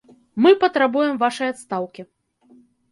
Мы 0.45 0.53
патрабуем 0.63 1.21
вашай 1.27 1.47
адстаўкі. 1.57 2.11